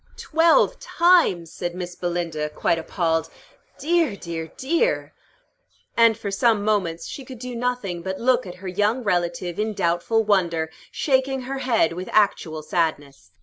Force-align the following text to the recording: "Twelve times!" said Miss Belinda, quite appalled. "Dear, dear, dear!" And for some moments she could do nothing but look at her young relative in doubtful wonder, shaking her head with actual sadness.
"Twelve 0.17 0.79
times!" 0.79 1.51
said 1.53 1.75
Miss 1.75 1.93
Belinda, 1.93 2.49
quite 2.49 2.79
appalled. 2.79 3.29
"Dear, 3.77 4.15
dear, 4.15 4.51
dear!" 4.57 5.13
And 5.95 6.17
for 6.17 6.31
some 6.31 6.65
moments 6.65 7.05
she 7.05 7.23
could 7.23 7.37
do 7.37 7.55
nothing 7.55 8.01
but 8.01 8.19
look 8.19 8.47
at 8.47 8.55
her 8.65 8.67
young 8.67 9.03
relative 9.03 9.59
in 9.59 9.75
doubtful 9.75 10.23
wonder, 10.23 10.71
shaking 10.91 11.41
her 11.41 11.59
head 11.59 11.93
with 11.93 12.09
actual 12.13 12.63
sadness. 12.63 13.29